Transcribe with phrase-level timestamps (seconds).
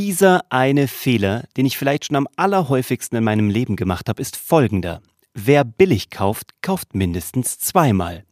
[0.00, 4.36] Dieser eine Fehler, den ich vielleicht schon am allerhäufigsten in meinem Leben gemacht habe, ist
[4.36, 5.02] folgender.
[5.34, 8.22] Wer billig kauft, kauft mindestens zweimal.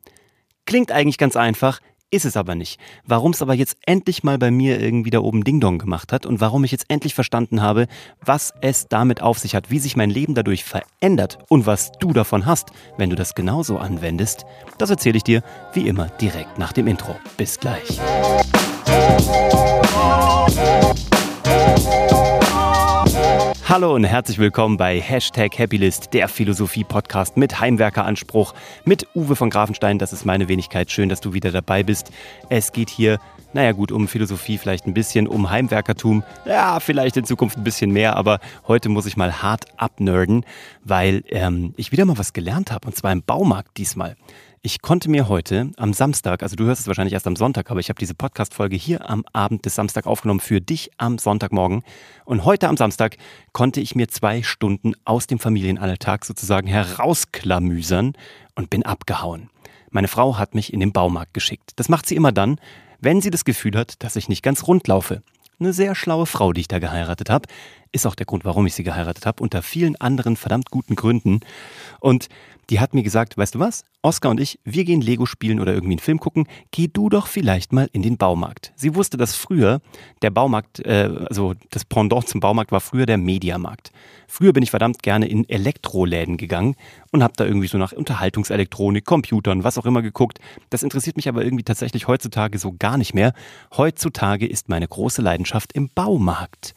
[0.65, 2.79] Klingt eigentlich ganz einfach, ist es aber nicht.
[3.05, 6.25] Warum es aber jetzt endlich mal bei mir irgendwie da oben Ding Dong gemacht hat
[6.25, 7.89] und warum ich jetzt endlich verstanden habe,
[8.25, 12.13] was es damit auf sich hat, wie sich mein Leben dadurch verändert und was du
[12.13, 14.47] davon hast, wenn du das genauso anwendest,
[14.79, 15.43] das erzähle ich dir
[15.73, 17.17] wie immer direkt nach dem Intro.
[17.37, 17.99] Bis gleich.
[23.69, 29.99] Hallo und herzlich willkommen bei Hashtag Happylist, der Philosophie-Podcast mit Heimwerkeranspruch, mit Uwe von Grafenstein.
[29.99, 30.91] Das ist meine Wenigkeit.
[30.91, 32.11] Schön, dass du wieder dabei bist.
[32.49, 33.19] Es geht hier,
[33.53, 36.23] naja gut, um Philosophie vielleicht ein bisschen, um Heimwerkertum.
[36.47, 38.39] Ja, vielleicht in Zukunft ein bisschen mehr, aber
[38.69, 40.47] heute muss ich mal hart abnerden,
[40.85, 44.17] weil ähm, ich wieder mal was gelernt habe und zwar im Baumarkt diesmal.
[44.63, 47.79] Ich konnte mir heute am Samstag, also du hörst es wahrscheinlich erst am Sonntag, aber
[47.79, 51.83] ich habe diese Podcast-Folge hier am Abend des Samstag aufgenommen für dich am Sonntagmorgen.
[52.25, 53.17] Und heute am Samstag
[53.53, 58.15] konnte ich mir zwei Stunden aus dem Familienalltag sozusagen herausklamüsern
[58.57, 59.51] und bin abgehauen.
[59.91, 61.73] Meine Frau hat mich in den Baumarkt geschickt.
[61.77, 62.59] Das macht sie immer dann,
[63.01, 65.23] wenn sie das Gefühl hat, dass ich nicht ganz rund laufe.
[65.59, 67.49] Eine sehr schlaue Frau, die ich da geheiratet habe.
[67.93, 71.41] Ist auch der Grund, warum ich sie geheiratet habe, unter vielen anderen verdammt guten Gründen.
[72.01, 72.29] Und
[72.71, 73.85] die hat mir gesagt, weißt du was?
[74.03, 76.49] Oskar und ich, wir gehen Lego spielen oder irgendwie einen Film gucken.
[76.73, 78.73] Geh du doch vielleicht mal in den Baumarkt.
[78.75, 79.81] Sie wusste, dass früher
[80.23, 83.93] der Baumarkt, äh, also das Pendant zum Baumarkt war früher der Mediamarkt.
[84.29, 86.75] Früher bin ich verdammt gerne in Elektroläden gegangen
[87.13, 90.41] und habe da irgendwie so nach Unterhaltungselektronik, Computern, was auch immer geguckt.
[90.71, 93.33] Das interessiert mich aber irgendwie tatsächlich heutzutage so gar nicht mehr.
[93.77, 96.75] Heutzutage ist meine große Leidenschaft im Baumarkt.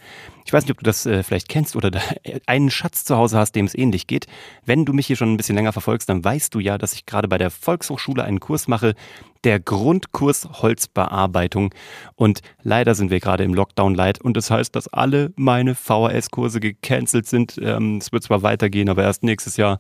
[0.50, 1.92] Ich weiß nicht, ob du das äh, vielleicht kennst oder
[2.48, 4.26] einen Schatz zu Hause hast, dem es ähnlich geht.
[4.66, 7.06] Wenn du mich hier schon ein bisschen länger verfolgst, dann weißt du ja, dass ich
[7.06, 8.96] gerade bei der Volkshochschule einen Kurs mache,
[9.44, 11.74] der Grundkurs Holzbearbeitung.
[12.16, 16.60] Und leider sind wir gerade im Lockdown light und das heißt, dass alle meine VHS-Kurse
[16.60, 17.60] gecancelt sind.
[17.62, 19.80] Ähm, es wird zwar weitergehen, aber erst nächstes Jahr.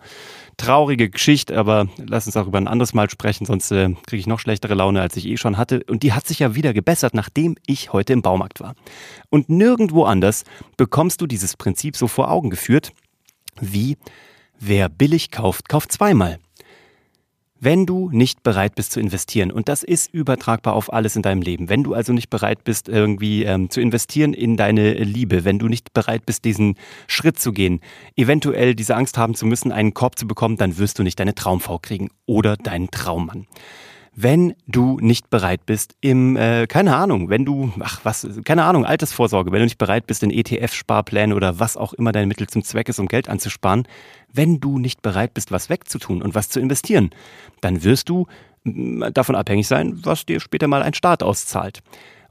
[0.58, 4.28] Traurige Geschichte, aber lass uns auch über ein anderes Mal sprechen, sonst äh, kriege ich
[4.28, 5.84] noch schlechtere Laune, als ich eh schon hatte.
[5.88, 8.75] Und die hat sich ja wieder gebessert, nachdem ich heute im Baumarkt war.
[9.30, 10.44] Und nirgendwo anders
[10.78, 12.92] bekommst du dieses Prinzip so vor Augen geführt,
[13.59, 13.98] wie
[14.59, 16.40] wer billig kauft, kauft zweimal.
[17.62, 21.42] Wenn du nicht bereit bist zu investieren, und das ist übertragbar auf alles in deinem
[21.42, 25.59] Leben, wenn du also nicht bereit bist, irgendwie ähm, zu investieren in deine Liebe, wenn
[25.59, 26.75] du nicht bereit bist, diesen
[27.08, 27.81] Schritt zu gehen,
[28.16, 31.36] eventuell diese Angst haben zu müssen, einen Korb zu bekommen, dann wirst du nicht deine
[31.36, 33.46] Traumfrau kriegen oder deinen Traummann
[34.22, 38.84] wenn du nicht bereit bist, im, äh, keine Ahnung, wenn du, ach was, keine Ahnung,
[38.84, 42.66] Altersvorsorge, wenn du nicht bereit bist, in ETF-Sparpläne oder was auch immer dein Mittel zum
[42.66, 43.88] Zweck ist, um Geld anzusparen,
[44.34, 47.12] wenn du nicht bereit bist, was wegzutun und was zu investieren,
[47.62, 48.28] dann wirst du
[48.66, 51.81] mm, davon abhängig sein, was dir später mal ein Staat auszahlt.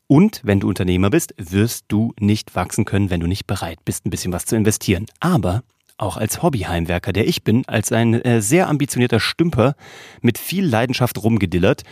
[0.06, 4.04] Und wenn du Unternehmer bist, wirst du nicht wachsen können, wenn du nicht bereit bist,
[4.04, 5.06] ein bisschen was zu investieren.
[5.20, 5.62] Aber
[5.98, 9.74] auch als Hobbyheimwerker, der ich bin, als ein äh, sehr ambitionierter Stümper
[10.22, 11.82] mit viel Leidenschaft rumgedillert,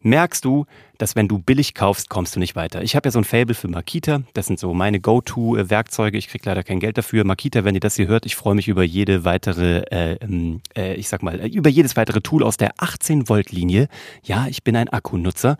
[0.00, 0.66] merkst du,
[0.98, 2.82] dass wenn du billig kaufst, kommst du nicht weiter.
[2.82, 4.22] Ich habe ja so ein Fable für Makita.
[4.34, 6.18] Das sind so meine Go-To-Werkzeuge.
[6.18, 7.24] Ich kriege leider kein Geld dafür.
[7.24, 10.94] Makita, wenn ihr das hier hört, ich freue mich über jede weitere, äh, ähm, äh,
[10.94, 13.88] ich sag mal, über jedes weitere Tool aus der 18-Volt-Linie.
[14.22, 15.58] Ja, ich bin ein Akkunutzer.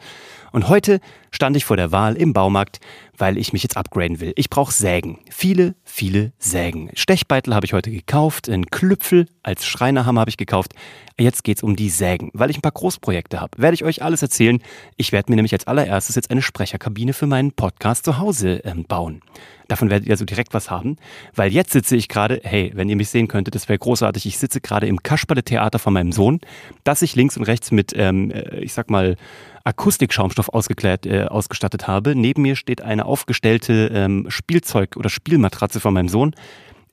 [0.52, 2.80] Und heute stand ich vor der Wahl im Baumarkt,
[3.18, 4.32] weil ich mich jetzt upgraden will.
[4.36, 5.18] Ich brauche Sägen.
[5.30, 6.90] Viele, viele Sägen.
[6.94, 10.72] Stechbeitel habe ich heute gekauft, einen Klüpfel als Schreinerhammer habe ich gekauft.
[11.18, 13.58] Jetzt geht's um die Sägen, weil ich ein paar Großprojekte habe.
[13.58, 14.62] Werde ich euch alles erzählen.
[14.96, 18.84] Ich werde mir nämlich als allererstes jetzt eine Sprecherkabine für meinen Podcast zu Hause ähm,
[18.84, 19.22] bauen.
[19.68, 20.96] Davon werdet ihr also direkt was haben,
[21.34, 24.26] weil jetzt sitze ich gerade, hey, wenn ihr mich sehen könntet, das wäre großartig.
[24.26, 26.40] Ich sitze gerade im Kasperle-Theater von meinem Sohn,
[26.84, 29.16] das ich links und rechts mit, ähm, äh, ich sag mal,
[29.64, 32.14] Akustikschaumstoff ausgeklärt, äh, ausgestattet habe.
[32.14, 36.34] Neben mir steht eine aufgestellte ähm, Spielzeug- oder Spielmatratze von meinem Sohn.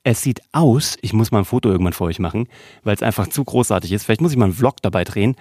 [0.02, 2.48] Es sieht aus, ich muss mal ein Foto irgendwann für euch machen,
[2.82, 4.04] weil es einfach zu großartig ist.
[4.04, 5.36] Vielleicht muss ich mal einen Vlog dabei drehen.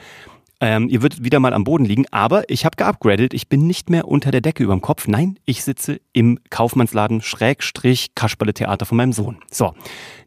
[0.65, 3.33] Ähm, ihr würdet wieder mal am Boden liegen, aber ich habe geupgradet.
[3.33, 5.09] Ich bin nicht mehr unter der Decke über dem Kopf.
[5.09, 9.39] Nein, ich sitze im Kaufmannsladen Schrägstrich Kasperle Theater von meinem Sohn.
[9.51, 9.73] So,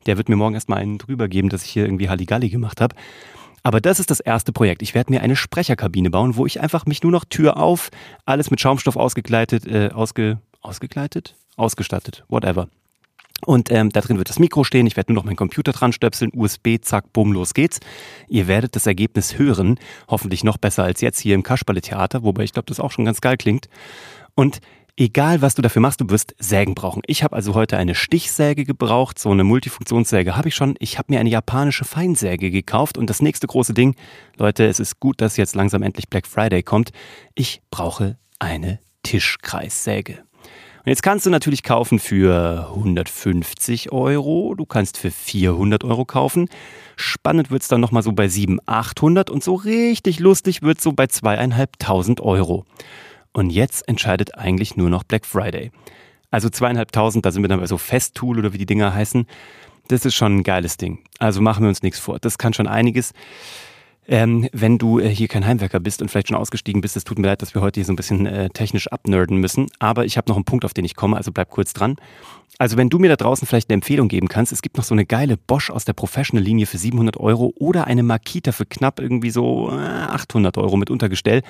[0.05, 2.95] der wird mir morgen erstmal einen drüber geben, dass ich hier irgendwie Halligalli gemacht habe.
[3.63, 4.83] Aber das ist das erste Projekt.
[4.83, 7.89] Ich werde mir eine Sprecherkabine bauen, wo ich einfach mich nur noch Tür auf,
[8.27, 11.35] alles mit Schaumstoff ausgekleidet, äh, ausge, ausgekleidet?
[11.57, 12.69] Ausgestattet, whatever.
[13.45, 14.87] Und ähm, da drin wird das Mikro stehen.
[14.87, 17.81] Ich werde nur noch meinen Computer dran stöpseln, USB, zack, bumm, los geht's.
[18.29, 19.79] Ihr werdet das Ergebnis hören.
[20.09, 23.21] Hoffentlich noch besser als jetzt hier im Kasperle-Theater, wobei ich glaube, das auch schon ganz
[23.21, 23.69] geil klingt.
[24.35, 24.61] Und
[24.99, 27.03] Egal, was du dafür machst, du wirst Sägen brauchen.
[27.07, 30.75] Ich habe also heute eine Stichsäge gebraucht, so eine Multifunktionssäge habe ich schon.
[30.79, 33.95] Ich habe mir eine japanische Feinsäge gekauft und das nächste große Ding,
[34.39, 36.93] Leute, es ist gut, dass jetzt langsam endlich Black Friday kommt.
[37.35, 40.25] Ich brauche eine Tischkreissäge.
[40.87, 46.49] Und jetzt kannst du natürlich kaufen für 150 Euro, du kannst für 400 Euro kaufen.
[46.95, 50.85] Spannend wird es dann nochmal so bei 700, 800 und so richtig lustig wird es
[50.85, 52.67] so bei zweieinhalbtausend Euro.
[53.33, 55.73] Und jetzt entscheidet eigentlich nur noch Black Friday.
[56.31, 59.27] Also zweieinhalbtausend, da sind wir dann bei so Festtool oder wie die Dinger heißen.
[59.89, 61.01] Das ist schon ein geiles Ding.
[61.19, 62.21] Also machen wir uns nichts vor.
[62.21, 63.13] Das kann schon einiges.
[64.09, 67.19] Ähm, wenn du äh, hier kein Heimwerker bist und vielleicht schon ausgestiegen bist, es tut
[67.19, 69.67] mir leid, dass wir heute hier so ein bisschen äh, technisch abnerden müssen.
[69.81, 71.97] Aber ich habe noch einen Punkt, auf den ich komme, also bleib kurz dran.
[72.59, 74.95] Also wenn du mir da draußen vielleicht eine Empfehlung geben kannst, es gibt noch so
[74.95, 79.31] eine geile Bosch aus der Professional-Linie für 700 Euro oder eine Makita für knapp irgendwie
[79.31, 81.43] so 800 äh, Euro mit Untergestell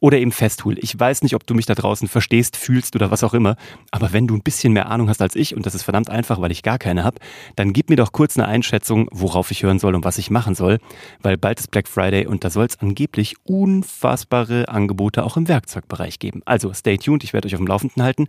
[0.00, 0.76] oder eben Festool.
[0.78, 3.56] Ich weiß nicht, ob du mich da draußen verstehst, fühlst oder was auch immer,
[3.90, 6.40] aber wenn du ein bisschen mehr Ahnung hast als ich und das ist verdammt einfach,
[6.42, 7.20] weil ich gar keine habe,
[7.56, 10.54] dann gib mir doch kurz eine Einschätzung, worauf ich hören soll und was ich machen
[10.54, 10.78] soll,
[11.22, 16.18] weil bald ist Black Friday und da soll es angeblich unfassbare Angebote auch im Werkzeugbereich
[16.18, 16.42] geben.
[16.46, 18.26] Also stay tuned, ich werde euch auf dem Laufenden halten.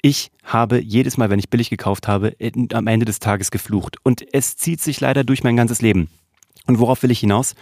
[0.00, 2.34] Ich habe jedes Mal, wenn ich billig gekauft habe,
[2.72, 3.96] am Ende des Tages geflucht.
[4.04, 6.08] Und es zieht sich leider durch mein ganzes Leben.
[6.66, 7.54] Und worauf will ich hinaus?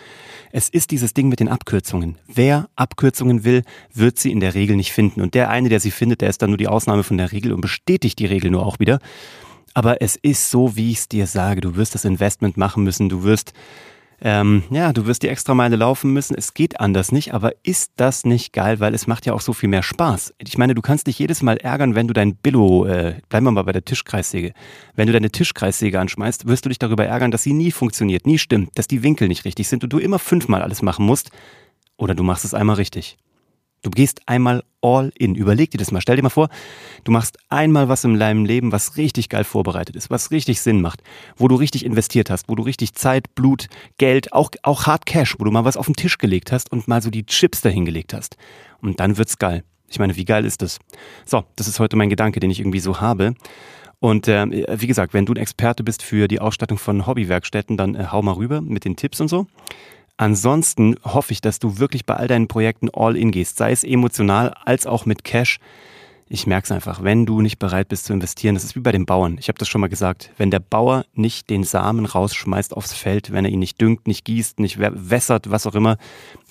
[0.53, 2.19] Es ist dieses Ding mit den Abkürzungen.
[2.27, 3.63] Wer Abkürzungen will,
[3.95, 5.23] wird sie in der Regel nicht finden.
[5.23, 7.53] Und der eine, der sie findet, der ist dann nur die Ausnahme von der Regel
[7.53, 8.99] und bestätigt die Regel nur auch wieder.
[9.75, 11.61] Aber es ist so, wie ich es dir sage.
[11.61, 13.09] Du wirst das Investment machen müssen.
[13.09, 13.53] Du wirst
[14.21, 16.35] ähm, ja, du wirst die extra Meile laufen müssen.
[16.35, 19.53] Es geht anders nicht, aber ist das nicht geil, weil es macht ja auch so
[19.53, 20.35] viel mehr Spaß.
[20.39, 23.51] Ich meine, du kannst dich jedes Mal ärgern, wenn du dein Billo, äh, bleiben wir
[23.53, 24.53] mal bei der Tischkreissäge,
[24.95, 28.39] wenn du deine Tischkreissäge anschmeißt, wirst du dich darüber ärgern, dass sie nie funktioniert, nie
[28.39, 31.31] stimmt, dass die Winkel nicht richtig sind und du immer fünfmal alles machen musst.
[31.99, 33.17] Oder du machst es einmal richtig.
[33.83, 35.35] Du gehst einmal all in.
[35.35, 36.01] Überleg dir das mal.
[36.01, 36.49] Stell dir mal vor,
[37.05, 40.81] du machst einmal was in deinem Leben, was richtig geil vorbereitet ist, was richtig Sinn
[40.81, 41.03] macht,
[41.37, 43.67] wo du richtig investiert hast, wo du richtig Zeit, Blut,
[43.99, 46.87] Geld, auch, auch Hard Cash, wo du mal was auf den Tisch gelegt hast und
[46.87, 48.37] mal so die Chips dahingelegt hast.
[48.81, 49.65] Und dann wird's geil.
[49.89, 50.79] Ich meine, wie geil ist das?
[51.25, 53.35] So, das ist heute mein Gedanke, den ich irgendwie so habe.
[53.99, 54.47] Und äh,
[54.81, 58.23] wie gesagt, wenn du ein Experte bist für die Ausstattung von Hobbywerkstätten, dann äh, hau
[58.23, 59.47] mal rüber mit den Tipps und so.
[60.19, 63.85] Ansonsten hoffe ich, dass du wirklich bei all deinen Projekten all in gehst, sei es
[63.85, 65.59] emotional als auch mit Cash.
[66.29, 68.91] Ich merke es einfach, wenn du nicht bereit bist zu investieren, das ist wie bei
[68.91, 69.37] den Bauern.
[69.39, 70.31] Ich habe das schon mal gesagt.
[70.37, 74.25] Wenn der Bauer nicht den Samen rausschmeißt aufs Feld, wenn er ihn nicht düngt, nicht
[74.25, 75.99] gießt, nicht wässert, was auch immer,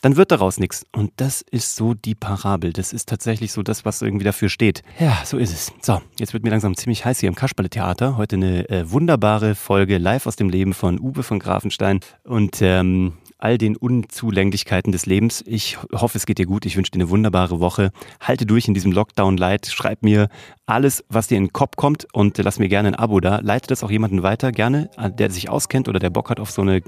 [0.01, 0.85] dann wird daraus nichts.
[0.93, 2.71] Und das ist so die Parabel.
[2.71, 4.81] Das ist tatsächlich so das, was irgendwie dafür steht.
[4.97, 5.73] Ja, so ist es.
[5.81, 8.15] So, jetzt wird mir langsam ziemlich heiß hier im Kasperle-Theater.
[8.15, 11.99] Heute eine äh, wunderbare Folge live aus dem Leben von Uwe von Grafenstein.
[12.23, 15.43] Und ähm, all den Unzulänglichkeiten des Lebens.
[15.45, 16.65] Ich hoffe, es geht dir gut.
[16.65, 17.91] Ich wünsche dir eine wunderbare Woche.
[18.19, 19.64] Halte durch in diesem Lockdown-Light.
[19.71, 20.29] Schreib mir
[20.65, 23.39] alles, was dir in den Kopf kommt und lass mir gerne ein Abo da.
[23.39, 26.61] Leite das auch jemanden weiter, gerne, der sich auskennt oder der Bock hat auf so
[26.61, 26.81] eine,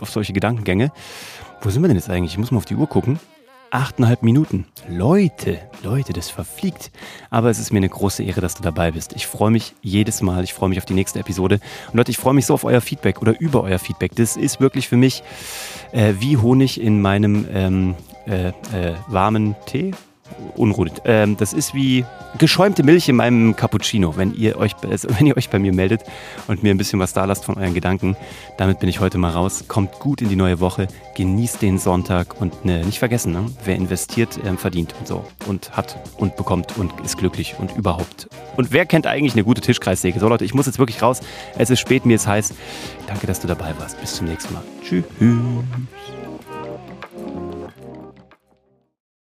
[0.00, 0.92] auf solche Gedankengänge.
[1.62, 2.32] Wo sind wir denn jetzt eigentlich?
[2.32, 3.18] Ich muss mal auf die Uhr gucken
[3.74, 4.66] achteinhalb Minuten.
[4.88, 6.92] Leute, Leute, das verfliegt.
[7.28, 9.14] Aber es ist mir eine große Ehre, dass du dabei bist.
[9.16, 10.44] Ich freue mich jedes Mal.
[10.44, 11.58] Ich freue mich auf die nächste Episode.
[11.88, 14.14] Und Leute, ich freue mich so auf euer Feedback oder über euer Feedback.
[14.14, 15.24] Das ist wirklich für mich
[15.90, 17.94] äh, wie Honig in meinem ähm,
[18.26, 18.52] äh, äh,
[19.08, 19.92] warmen Tee
[20.56, 20.92] unruhig.
[21.04, 22.04] Ähm, das ist wie
[22.38, 26.02] geschäumte Milch in meinem Cappuccino, wenn ihr, euch, also wenn ihr euch bei mir meldet
[26.48, 28.16] und mir ein bisschen was da lasst von euren Gedanken.
[28.56, 29.64] Damit bin ich heute mal raus.
[29.68, 33.76] Kommt gut in die neue Woche, genießt den Sonntag und ne, nicht vergessen, ne, wer
[33.76, 35.24] investiert, ähm, verdient und so.
[35.46, 38.28] Und hat und bekommt und ist glücklich und überhaupt.
[38.56, 40.18] Und wer kennt eigentlich eine gute Tischkreissäge?
[40.18, 41.20] So Leute, ich muss jetzt wirklich raus.
[41.58, 42.54] Es ist spät, mir ist heiß.
[43.06, 44.00] Danke, dass du dabei warst.
[44.00, 44.62] Bis zum nächsten Mal.
[44.82, 45.04] Tschüss.